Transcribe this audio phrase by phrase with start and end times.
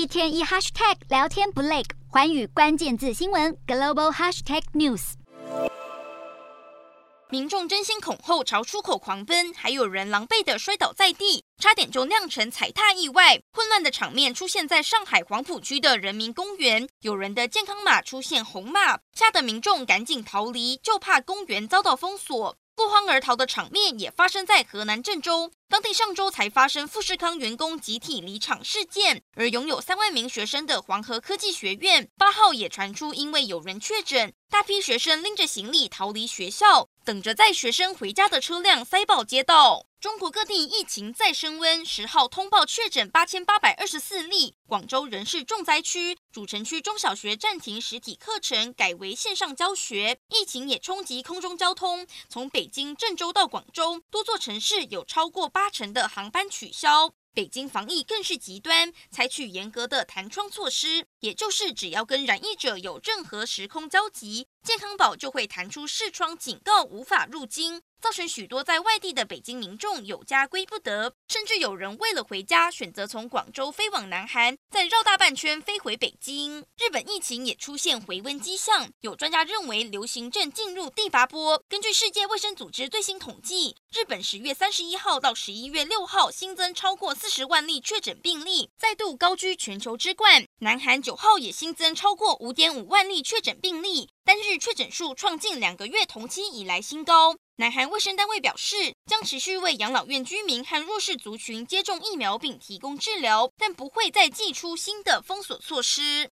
[0.00, 5.12] 一天一 hashtag 聊天不累，寰宇关键字新闻 global hashtag news。
[7.28, 13.42] 民众争先恐后朝出口狂奔，还有人狼狈的摔倒在地，差点就酿成踩踏意外。
[13.52, 22.56] 混乱的场面出现在上海黄浦区的人民公园，有人的健康码出现红码，吓得民众赶紧逃离，就怕公园遭到封锁。
[22.78, 39.86] 落荒而逃的场面也发生在河南郑州，当地上周才发生富士康员工集体离场事件，而拥有三万名学生的黄河科技学院八号也传出因为有人确诊，大批学生拎着行李逃离学校，等着载学生回家的车辆塞爆街道。
[40.00, 44.54] 中国各地疫情再升温，十号通报确诊八千八百二十四例。
[44.66, 50.18] 广州仍是重灾区，主城区中小学暂停实体课程，改为线上教学。
[50.30, 57.12] 疫情也冲击空中交通，从北京、郑州到广州，多座城市有超过八八成的航班取消。
[57.34, 67.82] 北京防疫更是极端，采取严格的弹窗措施，也就是只要跟染疫者有任何时空交集，健康宝就会弹出视窗警告，无法入京。
[68.00, 76.64] 造成许多在外地的北京民众有家归不得，甚至有人为了回家，选择从广州飞往南韩，再绕大半圈飞回北京。
[76.78, 81.62] 日本疫情也出现回温迹象，有专家认为流行正进入第八波。
[81.68, 90.46] 根据世界卫生组织最新统计，日本十月三十一号到十一月六号新增超过四十万例确诊病例，再度高居全球之冠。
[90.60, 97.34] 南韩九号也新增超过五点五万例确诊病例，单日确诊数创近两个月同期以来新高。
[97.56, 106.28] 南韩卫生单位表示，将持续为养老院居民和弱势族群接种疫苗并提供治疗，但不会再祭出新的封锁措施。